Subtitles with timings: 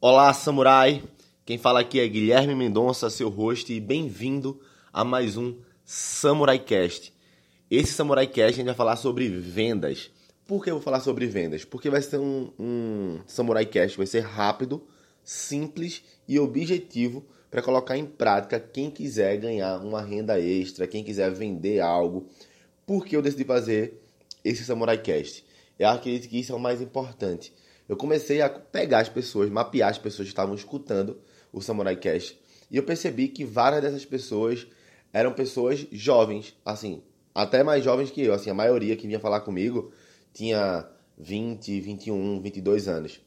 [0.00, 1.02] Olá, samurai!
[1.44, 4.60] Quem fala aqui é Guilherme Mendonça, seu host, e bem-vindo
[4.92, 7.12] a mais um Samurai Cast.
[7.68, 10.08] Esse Samurai Cast a gente vai falar sobre vendas.
[10.46, 11.64] Por que eu vou falar sobre vendas?
[11.64, 14.86] Porque vai ser um, um Samurai Cast, vai ser rápido,
[15.24, 21.32] simples e objetivo para colocar em prática quem quiser ganhar uma renda extra, quem quiser
[21.32, 22.28] vender algo.
[22.86, 24.00] Por que eu decidi fazer
[24.44, 25.44] esse Samurai Cast?
[25.76, 27.52] Eu acredito que isso é o mais importante.
[27.88, 31.18] Eu comecei a pegar as pessoas, mapear as pessoas que estavam escutando
[31.52, 32.38] o Samurai Cast,
[32.70, 34.66] e eu percebi que várias dessas pessoas
[35.12, 37.02] eram pessoas jovens, assim,
[37.34, 39.90] até mais jovens que eu, assim, a maioria que vinha falar comigo
[40.34, 43.20] tinha 20, 21, 22 anos.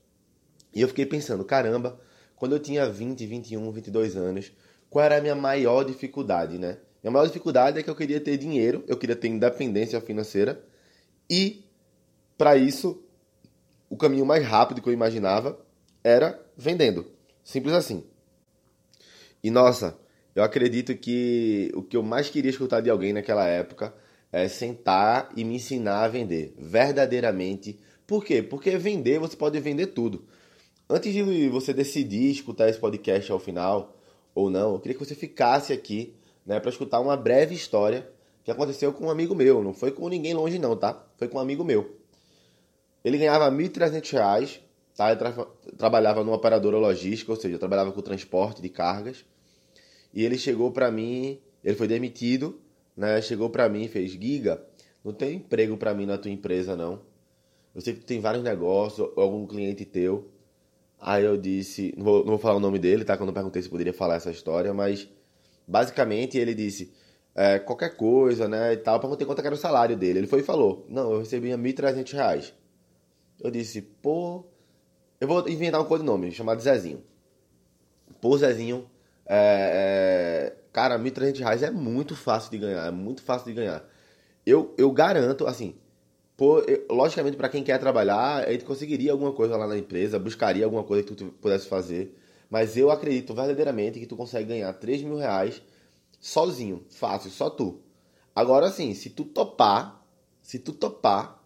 [0.73, 1.99] E eu fiquei pensando, caramba,
[2.35, 4.51] quando eu tinha 20, 21, 22 anos,
[4.89, 6.77] qual era a minha maior dificuldade, né?
[7.03, 10.63] Minha maior dificuldade é que eu queria ter dinheiro, eu queria ter independência financeira
[11.29, 11.65] e
[12.37, 13.03] para isso
[13.91, 15.59] o caminho mais rápido que eu imaginava
[16.01, 17.05] era vendendo.
[17.43, 18.05] Simples assim.
[19.43, 19.99] E nossa,
[20.33, 23.93] eu acredito que o que eu mais queria escutar de alguém naquela época
[24.31, 27.77] é sentar e me ensinar a vender verdadeiramente.
[28.07, 28.41] Por quê?
[28.41, 30.23] Porque vender você pode vender tudo.
[30.89, 33.97] Antes de você decidir escutar esse podcast ao final
[34.33, 38.09] ou não, eu queria que você ficasse aqui, né, para escutar uma breve história
[38.45, 39.61] que aconteceu com um amigo meu.
[39.61, 41.05] Não foi com ninguém longe não, tá?
[41.17, 42.00] Foi com um amigo meu.
[43.03, 44.59] Ele ganhava R$ 1.300,
[44.95, 45.11] tá?
[45.11, 45.31] Ele tra
[45.77, 49.25] trabalhava numa operadora logística, ou seja, trabalhava com transporte de cargas.
[50.13, 52.59] E ele chegou para mim, ele foi demitido,
[52.95, 53.21] né?
[53.21, 54.63] Chegou para mim e fez: "Giga,
[55.03, 57.01] não tem emprego para mim na tua empresa não.
[57.73, 60.29] Eu sei que tu tem vários negócios, algum cliente teu.
[60.99, 63.17] Aí eu disse, não vou, não vou falar o nome dele, tá?
[63.17, 65.09] Quando eu perguntei se poderia falar essa história, mas
[65.67, 66.93] basicamente ele disse
[67.33, 68.73] é, qualquer coisa, né?
[68.73, 68.95] E tal.
[68.95, 70.19] Eu perguntei quanto era o salário dele.
[70.19, 72.53] Ele foi e falou: Não, eu recebia 1.300 reais.
[73.41, 74.45] Eu disse, pô.
[75.19, 77.03] Eu vou inventar um codinome chamado Zezinho.
[78.19, 78.89] Pô, Zezinho.
[79.25, 82.87] É, é, cara, 1.300 reais é muito fácil de ganhar.
[82.87, 83.83] É muito fácil de ganhar.
[84.45, 85.75] Eu, eu garanto, assim,
[86.41, 90.17] Pô, eu, logicamente, para quem quer trabalhar, a gente conseguiria alguma coisa lá na empresa,
[90.17, 92.17] buscaria alguma coisa que tu pudesse fazer.
[92.49, 95.61] Mas eu acredito verdadeiramente que tu consegue ganhar 3 mil reais
[96.19, 97.81] sozinho, fácil, só tu.
[98.35, 100.03] Agora sim, se tu topar,
[100.41, 101.40] se tu topar,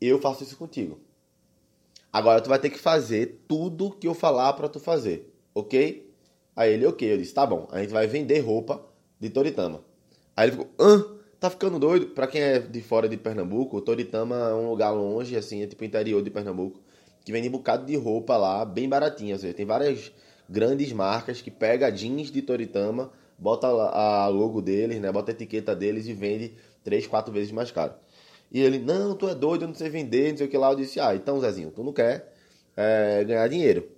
[0.00, 0.98] eu faço isso contigo.
[2.12, 6.10] Agora tu vai ter que fazer tudo que eu falar para tu fazer, ok?
[6.54, 8.82] Aí ele, ok, eu disse, tá bom, a gente vai vender roupa
[9.20, 9.84] de Toritama.
[10.34, 11.16] Aí ele ficou, hã?
[11.38, 12.06] Tá ficando doido?
[12.06, 15.84] Pra quem é de fora de Pernambuco, Toritama é um lugar longe, assim, é tipo
[15.84, 16.80] interior de Pernambuco,
[17.24, 19.34] que vende um bocado de roupa lá, bem baratinha.
[19.34, 20.10] Ou seja, tem várias
[20.48, 25.12] grandes marcas que pega jeans de Toritama, bota a logo deles, né?
[25.12, 27.92] Bota a etiqueta deles e vende três, quatro vezes mais caro.
[28.50, 30.70] E ele, não, tu é doido, eu não sei vender, não sei o que lá.
[30.70, 32.32] Eu disse, ah, então Zezinho, tu não quer
[32.76, 33.88] é, ganhar dinheiro.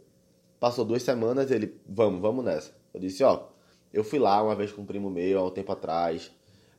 [0.58, 2.72] Passou duas semanas, ele, vamos, vamos nessa.
[2.92, 3.48] Eu disse, ó,
[3.92, 6.32] eu fui lá uma vez com um primo meu, há um tempo atrás,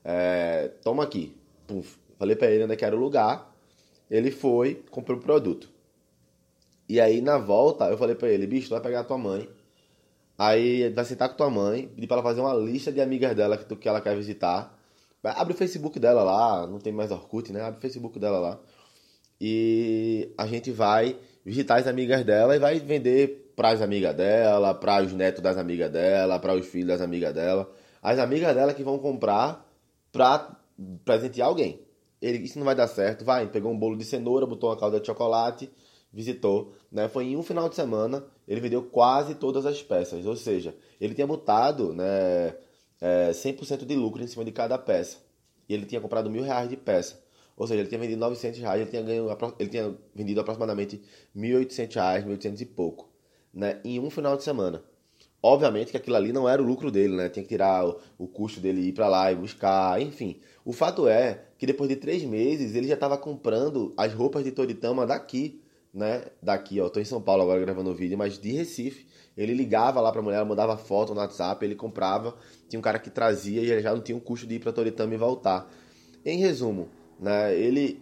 [0.03, 1.37] é, toma aqui.
[1.67, 1.97] Puf.
[2.17, 3.55] Falei para ele onde é que era o lugar.
[4.09, 5.69] Ele foi, comprou o produto.
[6.87, 9.47] E aí, na volta, eu falei para ele, bicho, tu vai pegar a tua mãe.
[10.37, 13.57] Aí vai sentar com tua mãe, pedir para ela fazer uma lista de amigas dela
[13.57, 14.78] que, tu, que ela quer visitar.
[15.23, 17.61] Abre o Facebook dela lá, não tem mais Orkut, né?
[17.61, 18.59] Abre o Facebook dela lá.
[19.39, 24.73] E a gente vai visitar as amigas dela e vai vender para as amigas dela,
[24.73, 27.69] para os netos das amigas dela, para os filhos das amigas dela.
[28.01, 29.65] As amigas dela que vão comprar
[30.11, 30.57] pra
[31.03, 31.81] presentear alguém.
[32.21, 34.99] Ele, isso não vai dar certo, vai, pegou um bolo de cenoura, botou uma calda
[34.99, 35.69] de chocolate,
[36.11, 37.07] visitou, né?
[37.07, 41.13] Foi em um final de semana, ele vendeu quase todas as peças, ou seja, ele
[41.13, 42.55] tinha botado, né,
[43.01, 45.17] é, 100% de lucro em cima de cada peça.
[45.67, 47.21] E ele tinha comprado mil reais de peça.
[47.55, 49.27] Ou seja, ele tinha vendido 900 reais, ele tinha, ganho,
[49.59, 51.01] ele tinha vendido aproximadamente
[51.35, 53.09] 1.800 reais, 1.800 e pouco,
[53.53, 53.81] né?
[53.83, 54.81] Em um final de semana.
[55.43, 57.29] Obviamente que aquilo ali não era o lucro dele, né?
[57.29, 60.39] Tinha que tirar o, o custo dele ir para lá e buscar, enfim.
[60.63, 64.51] O fato é que depois de três meses ele já estava comprando as roupas de
[64.51, 65.61] Toritama daqui,
[65.93, 66.25] né?
[66.41, 66.89] Daqui, ó.
[66.89, 69.07] Tô em São Paulo agora gravando o vídeo, mas de Recife.
[69.35, 72.35] Ele ligava lá pra mulher, mandava foto no WhatsApp, ele comprava.
[72.67, 74.71] Tinha um cara que trazia e ele já não tinha o custo de ir para
[74.71, 75.71] Toritama e voltar.
[76.25, 77.55] Em resumo, né?
[77.55, 78.01] Ele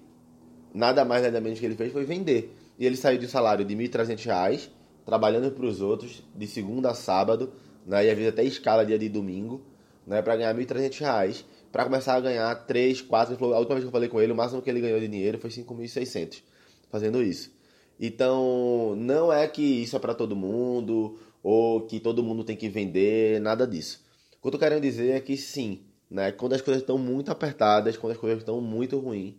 [0.74, 2.54] nada mais nada menos que ele fez foi vender.
[2.78, 4.70] E ele saiu de um salário de R$ 1.300
[5.08, 7.54] trabalhando para os outros de segunda a sábado,
[7.86, 9.66] né, e às vezes até escala dia de domingo,
[10.06, 13.76] né, para ganhar R$ 1.300, para começar a ganhar 3, 4, ele falou, a última
[13.76, 16.44] vez que eu falei com ele, o máximo que ele ganhou de dinheiro foi 5.600
[16.92, 17.57] fazendo isso.
[18.00, 22.70] Então, não é que isso é para todo mundo ou que todo mundo tem que
[22.70, 24.06] vender, nada disso.
[24.38, 27.32] O que eu tô querendo dizer é que sim, né, quando as coisas estão muito
[27.32, 29.36] apertadas, quando as coisas estão muito ruins,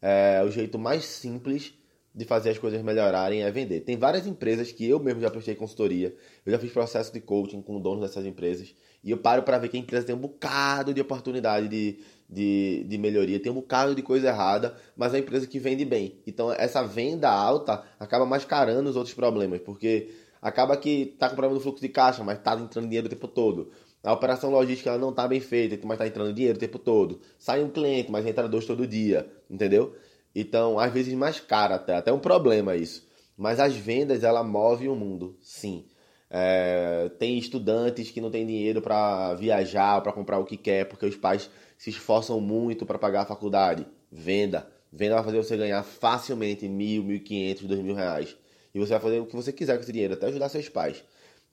[0.00, 1.74] é o jeito mais simples
[2.18, 3.80] de fazer as coisas melhorarem é vender.
[3.80, 6.12] Tem várias empresas que eu mesmo já prestei consultoria,
[6.44, 8.74] eu já fiz processo de coaching com donos dessas empresas,
[9.04, 12.84] e eu paro para ver que a empresa tem um bocado de oportunidade de, de,
[12.88, 16.18] de melhoria, tem um bocado de coisa errada, mas é uma empresa que vende bem.
[16.26, 20.10] Então essa venda alta acaba mascarando os outros problemas, porque
[20.42, 23.28] acaba que tá com problema no fluxo de caixa, mas tá entrando dinheiro o tempo
[23.28, 23.70] todo.
[24.02, 27.20] A operação logística ela não tá bem feita, mas tá entrando dinheiro o tempo todo.
[27.38, 29.94] Sai um cliente, mas entra dois todo dia, entendeu?
[30.34, 33.06] Então, às vezes mais caro até, até um problema isso.
[33.36, 35.86] Mas as vendas, ela move o mundo, sim.
[36.30, 41.06] É, tem estudantes que não têm dinheiro para viajar, para comprar o que quer, porque
[41.06, 43.86] os pais se esforçam muito para pagar a faculdade.
[44.10, 44.68] Venda.
[44.92, 48.36] Venda vai fazer você ganhar facilmente mil, mil quinhentos, dois mil reais.
[48.74, 51.02] E você vai fazer o que você quiser com esse dinheiro, até ajudar seus pais.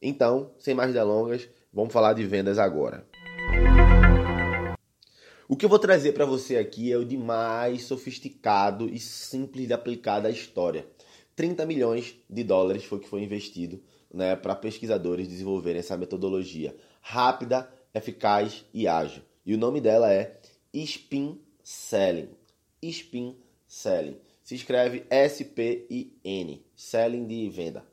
[0.01, 3.06] Então, sem mais delongas, vamos falar de vendas agora.
[5.47, 9.68] O que eu vou trazer para você aqui é o de mais sofisticado e simples
[9.68, 10.88] de aplicar da história.
[11.36, 13.80] 30 milhões de dólares foi o que foi investido
[14.12, 19.21] né, para pesquisadores desenvolverem essa metodologia rápida, eficaz e ágil.
[19.45, 20.39] E o nome dela é
[20.74, 22.30] Spin Selling.
[22.81, 23.38] Spin
[23.68, 24.18] Selling.
[24.44, 26.65] Se escreve S-P-I-N.
[26.75, 27.86] Selling de venda.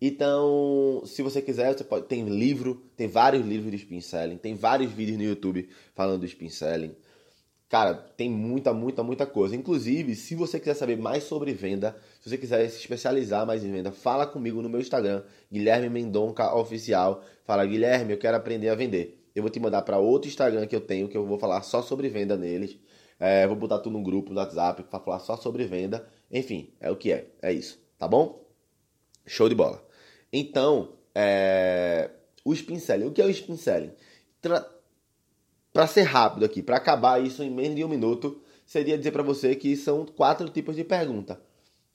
[0.00, 2.06] Então, se você quiser, você pode.
[2.06, 6.26] Tem livro, tem vários livros de spin selling, tem vários vídeos no YouTube falando do
[6.26, 6.94] spin selling.
[7.68, 9.54] Cara, tem muita, muita, muita coisa.
[9.54, 13.70] Inclusive, se você quiser saber mais sobre venda, se você quiser se especializar mais em
[13.70, 15.22] venda, fala comigo no meu Instagram,
[15.52, 17.22] Guilherme Mendonca Oficial.
[17.44, 19.22] Fala, Guilherme, eu quero aprender a vender.
[19.34, 21.82] Eu vou te mandar para outro Instagram que eu tenho, que eu vou falar só
[21.82, 22.78] sobre venda neles.
[23.20, 26.08] É, vou botar tudo num grupo no WhatsApp para falar só sobre venda.
[26.30, 27.26] Enfim, é o que é.
[27.42, 28.46] É isso, tá bom?
[29.26, 29.87] Show de bola.
[30.32, 32.10] Então, é...
[32.44, 33.06] o spin selling.
[33.06, 33.92] O que é o spin selling?
[34.40, 34.68] Tra
[35.72, 39.22] para ser rápido aqui, para acabar isso em menos de um minuto, seria dizer para
[39.22, 41.40] você que são quatro tipos de pergunta.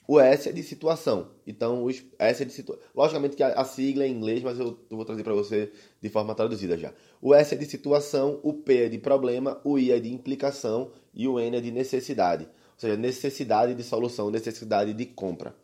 [0.07, 1.31] O S é de situação.
[1.47, 2.83] Então, o S é de situação.
[2.94, 5.71] Logicamente que a, sigla é em inglês, mas eu vou trazer para você
[6.01, 6.94] de forma traduzida já.
[7.21, 10.91] O S é de situação, o P é de problema, o I é de implicação
[11.13, 12.44] e o N é de necessidade.
[12.44, 15.56] Ou seja, necessidade de solução, necessidade de compra.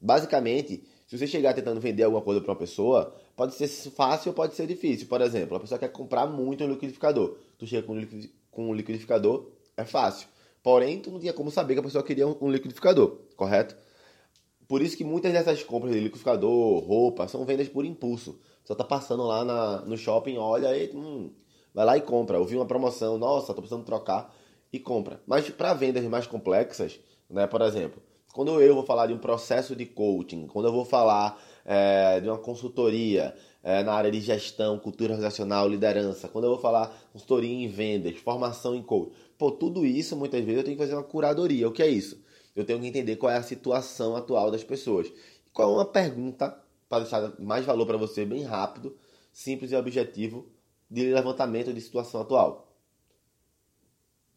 [0.00, 4.34] Basicamente, se você chegar tentando vender alguma coisa para uma pessoa, pode ser fácil ou
[4.34, 5.08] pode ser difícil.
[5.08, 7.34] Por exemplo, a pessoa quer comprar muito um liquidificador.
[7.56, 7.86] Tu chega
[8.50, 10.28] com um liquidificador, é fácil.
[10.62, 13.74] Porém, tu não tinha como saber que a pessoa queria um liquidificador, correto?
[14.68, 18.38] Por isso que muitas dessas compras de liquidificador, roupa, são vendas por impulso.
[18.62, 21.32] Você tá passando lá na, no shopping, olha e hum,
[21.72, 22.38] vai lá e compra.
[22.38, 24.30] Ouviu uma promoção, nossa, tô precisando trocar
[24.70, 25.22] e compra.
[25.26, 27.00] Mas para vendas mais complexas,
[27.30, 28.02] né, por exemplo,
[28.32, 32.28] quando eu vou falar de um processo de coaching, quando eu vou falar é, de
[32.28, 37.52] uma consultoria é, na área de gestão, cultura organizacional, liderança, quando eu vou falar consultoria
[37.52, 41.02] em vendas, formação em coaching, pô, tudo isso muitas vezes eu tenho que fazer uma
[41.02, 41.68] curadoria.
[41.68, 42.22] O que é isso?
[42.54, 45.10] Eu tenho que entender qual é a situação atual das pessoas.
[45.52, 46.56] Qual é uma pergunta
[46.88, 48.96] para deixar mais valor para você, bem rápido,
[49.32, 50.50] simples e objetivo,
[50.90, 52.72] de levantamento de situação atual.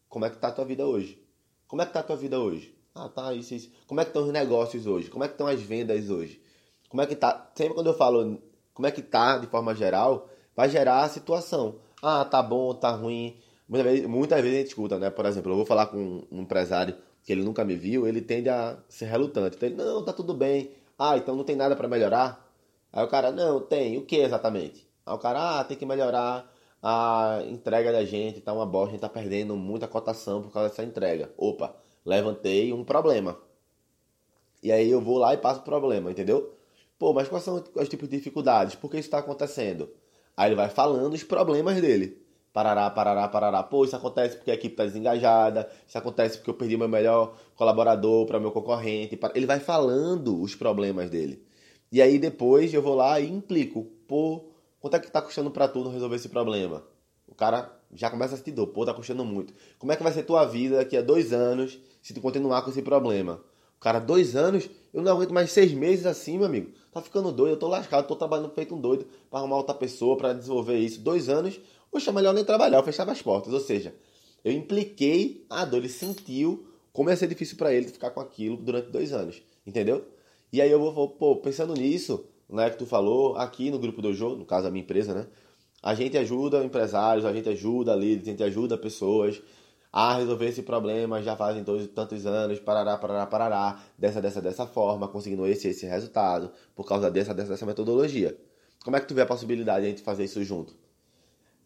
[0.08, 1.20] Como é que está a tua vida hoje?
[1.66, 2.76] Como é que está a tua vida hoje?
[2.94, 3.70] Ah, tá, isso, isso.
[3.86, 5.08] Como é que estão os negócios hoje?
[5.08, 6.40] Como é que estão as vendas hoje?
[6.88, 7.50] Como é que tá?
[7.54, 8.38] Sempre quando eu falo
[8.74, 11.76] como é que tá de forma geral, vai gerar a situação.
[12.02, 13.36] Ah, tá bom, tá ruim.
[13.68, 15.10] Muitas vezes, muitas vezes a gente escuta, né?
[15.10, 18.48] Por exemplo, eu vou falar com um empresário que ele nunca me viu, ele tende
[18.50, 19.56] a ser relutante.
[19.56, 20.72] Então ele, não, tá tudo bem.
[20.98, 22.46] Ah, então não tem nada para melhorar?
[22.92, 23.96] Aí o cara, não, tem.
[23.98, 24.86] O que exatamente?
[25.06, 26.50] Aí o cara, ah, tem que melhorar
[26.82, 30.68] a entrega da gente, tá uma bosta, a gente tá perdendo muita cotação por causa
[30.68, 31.32] dessa entrega.
[31.38, 33.38] Opa, levantei um problema.
[34.62, 36.54] E aí eu vou lá e passo o problema, entendeu?
[36.98, 38.76] Pô, mas quais são os tipos de dificuldades?
[38.76, 39.90] Por que isso está acontecendo?
[40.36, 42.22] Aí ele vai falando os problemas dele.
[42.52, 43.62] Parará, parará, parará.
[43.62, 45.68] Pô, isso acontece porque a equipe está desengajada.
[45.88, 49.18] Isso acontece porque eu perdi meu melhor colaborador para meu concorrente.
[49.34, 51.42] Ele vai falando os problemas dele.
[51.90, 53.84] E aí depois eu vou lá e implico.
[54.06, 54.44] Pô,
[54.78, 56.84] quanto é que está custando para tu não resolver esse problema?
[57.26, 58.68] O cara já começa a sentir dor.
[58.68, 59.54] Pô, tá custando muito.
[59.78, 62.70] Como é que vai ser tua vida daqui a dois anos se tu continuar com
[62.70, 63.42] esse problema?
[63.76, 64.68] O cara, dois anos?
[64.92, 66.70] Eu não aguento mais seis meses assim, meu amigo.
[66.92, 70.16] Tá ficando doido, eu tô lascado, tô trabalhando feito um doido para arrumar outra pessoa,
[70.16, 71.00] para desenvolver isso.
[71.00, 71.58] Dois anos,
[71.90, 73.52] poxa, melhor nem trabalhar, eu fechava as portas.
[73.52, 73.94] Ou seja,
[74.44, 78.56] eu impliquei a dor, ele sentiu como ia ser difícil para ele ficar com aquilo
[78.56, 80.04] durante dois anos, entendeu?
[80.52, 84.12] E aí eu vou, pô, pensando nisso, né, que tu falou, aqui no grupo do
[84.12, 85.26] jogo, no caso da minha empresa, né?
[85.82, 89.42] A gente ajuda empresários, a gente ajuda líderes, a gente ajuda pessoas
[89.92, 94.66] a resolver esse problema já fazem dois, tantos anos, parará, parará, parará, dessa, dessa, dessa
[94.66, 98.34] forma, conseguindo esse, esse resultado, por causa dessa, dessa, dessa metodologia.
[98.82, 100.74] Como é que tu vê a possibilidade de a gente fazer isso junto?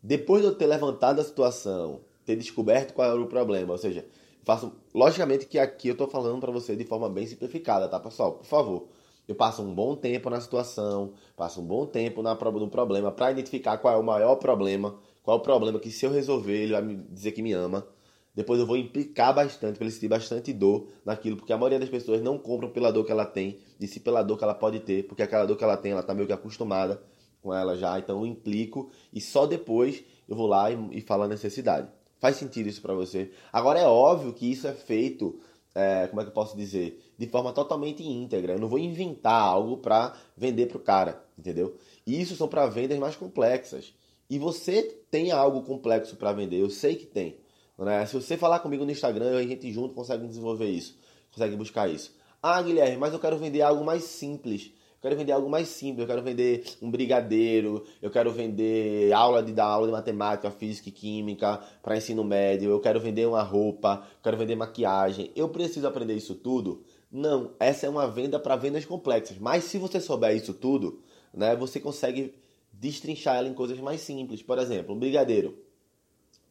[0.02, 4.04] Depois de eu ter levantado a situação, ter descoberto qual era o problema, ou seja,
[4.42, 8.32] faço, logicamente que aqui eu tô falando para você de forma bem simplificada, tá, pessoal?
[8.32, 8.88] Por favor,
[9.28, 13.30] eu passo um bom tempo na situação, passo um bom tempo na, no problema para
[13.30, 16.72] identificar qual é o maior problema, qual é o problema que se eu resolver ele
[16.72, 17.86] vai me dizer que me ama.
[18.36, 21.88] Depois eu vou implicar bastante para ele sentir bastante dor naquilo, porque a maioria das
[21.88, 24.78] pessoas não compram pela dor que ela tem, de si pela dor que ela pode
[24.80, 27.02] ter, porque aquela dor que ela tem, ela tá meio que acostumada
[27.40, 31.22] com ela já, então eu implico e só depois eu vou lá e, e falo
[31.22, 31.88] a necessidade.
[32.20, 33.30] Faz sentido isso para você?
[33.50, 35.40] Agora é óbvio que isso é feito
[35.74, 37.02] é, como é que eu posso dizer?
[37.18, 38.54] De forma totalmente íntegra.
[38.54, 41.76] Eu não vou inventar algo para vender para o cara, entendeu?
[42.06, 43.94] E isso são para vendas mais complexas.
[44.28, 47.36] E você tem algo complexo para vender, eu sei que tem.
[47.78, 48.06] Né?
[48.06, 50.98] Se você falar comigo no Instagram, a gente junto consegue desenvolver isso,
[51.32, 52.14] consegue buscar isso.
[52.42, 54.72] Ah, Guilherme, mas eu quero vender algo mais simples
[55.06, 59.52] quero vender algo mais simples, eu quero vender um brigadeiro, eu quero vender aula de
[59.52, 64.04] dar aula de matemática, física e química para ensino médio, eu quero vender uma roupa,
[64.16, 65.30] eu quero vender maquiagem.
[65.36, 66.82] Eu preciso aprender isso tudo?
[67.10, 69.38] Não, essa é uma venda para vendas complexas.
[69.38, 71.00] Mas se você souber isso tudo,
[71.32, 72.34] né, você consegue
[72.72, 74.42] destrinchar ela em coisas mais simples.
[74.42, 75.56] Por exemplo, um brigadeiro.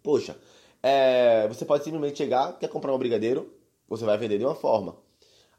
[0.02, 0.38] Poxa,
[0.88, 3.52] é, você pode simplesmente chegar, quer comprar um brigadeiro,
[3.90, 4.96] você vai vender de uma forma.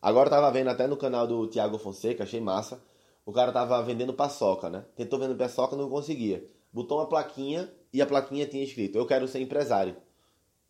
[0.01, 2.81] Agora eu tava vendo até no canal do Thiago Fonseca, achei massa.
[3.25, 4.85] O cara tava vendendo paçoca, né?
[4.95, 6.47] Tentou vender paçoca, não conseguia.
[6.73, 9.97] Botou uma plaquinha e a plaquinha tinha escrito: Eu quero ser empresário.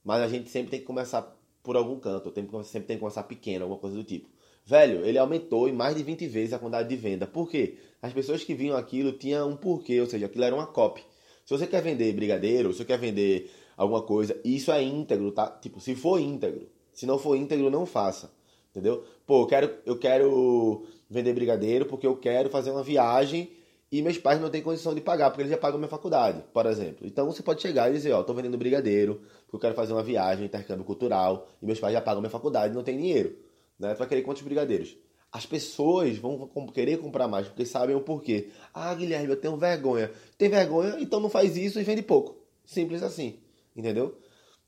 [0.03, 2.33] Mas a gente sempre tem que começar por algum canto,
[2.65, 4.27] sempre tem que começar pequeno, alguma coisa do tipo.
[4.65, 7.27] Velho, ele aumentou em mais de 20 vezes a quantidade de venda.
[7.27, 7.77] Por quê?
[8.01, 11.05] As pessoas que viam aquilo tinham um porquê, ou seja, aquilo era uma copy.
[11.45, 15.49] Se você quer vender brigadeiro, se você quer vender alguma coisa, isso é íntegro, tá?
[15.49, 16.69] Tipo, se for íntegro.
[16.93, 18.31] Se não for íntegro, não faça.
[18.71, 19.05] Entendeu?
[19.27, 23.51] Pô, eu quero, eu quero vender brigadeiro porque eu quero fazer uma viagem
[23.91, 26.67] e meus pais não têm condição de pagar, porque eles já pagam minha faculdade, por
[26.67, 27.07] exemplo.
[27.07, 30.03] Então você pode chegar e dizer, ó, tô vendendo brigadeiro, porque eu quero fazer uma
[30.03, 33.37] viagem, intercâmbio cultural, e meus pais já pagam minha faculdade e não tem dinheiro.
[33.79, 33.95] Né?
[33.95, 34.97] Tu vai querer quantos brigadeiros?
[35.31, 38.49] As pessoas vão querer comprar mais, porque sabem o porquê.
[38.75, 40.11] Ah, Guilherme, eu tenho vergonha.
[40.37, 40.97] Tem vergonha?
[40.99, 42.37] Então não faz isso e vende pouco.
[42.65, 43.39] Simples assim.
[43.77, 44.19] Entendeu?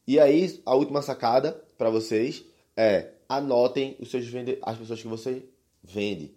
[0.06, 2.44] E aí, a última sacada para vocês
[2.76, 5.44] é anotem os seus vende as pessoas que você
[5.82, 6.34] vende.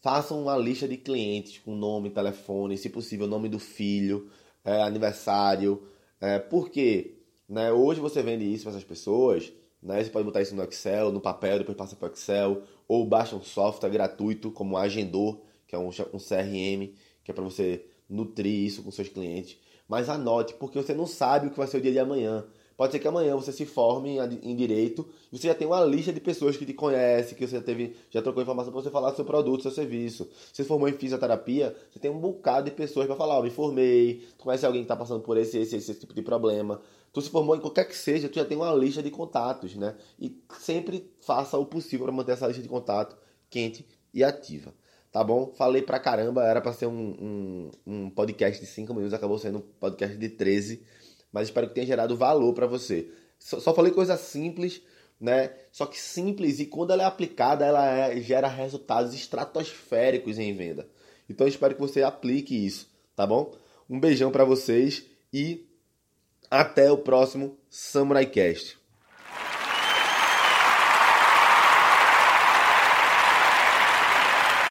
[0.00, 4.30] Façam uma lista de clientes com nome, telefone, se possível, nome do filho,
[4.64, 5.82] é, aniversário.
[6.20, 9.52] É, porque né, hoje você vende isso para essas pessoas.
[9.82, 12.62] Né, você pode botar isso no Excel, no papel, depois passa para o Excel.
[12.86, 17.34] Ou baixa um software gratuito como o Agendor, que é um, um CRM, que é
[17.34, 19.58] para você nutrir isso com seus clientes.
[19.88, 22.44] Mas anote, porque você não sabe o que vai ser o dia de amanhã.
[22.76, 26.12] Pode ser que amanhã você se forme em direito e você já tem uma lista
[26.12, 29.10] de pessoas que te conhecem, que você já teve, já trocou informação para você falar
[29.10, 30.28] do seu produto, seu serviço.
[30.52, 33.50] Se você formou em fisioterapia, você tem um bocado de pessoas para falar, oh, me
[33.50, 36.78] formei, tu conhece alguém que está passando por esse, esse, esse tipo de problema.
[37.14, 39.94] Tu se formou em qualquer que seja, tu já tem uma lista de contatos, né?
[40.20, 43.16] E sempre faça o possível para manter essa lista de contato
[43.48, 44.74] quente e ativa.
[45.12, 45.52] Tá bom?
[45.56, 49.58] Falei pra caramba, era para ser um, um, um podcast de 5 minutos, acabou sendo
[49.58, 50.84] um podcast de 13
[51.36, 53.10] mas espero que tenha gerado valor para você.
[53.38, 54.80] Só, só, falei coisa simples,
[55.20, 55.52] né?
[55.70, 60.88] Só que simples e quando ela é aplicada, ela é, gera resultados estratosféricos em venda.
[61.28, 63.54] Então espero que você aplique isso, tá bom?
[63.86, 65.68] Um beijão para vocês e
[66.50, 68.78] até o próximo Samurai Cast.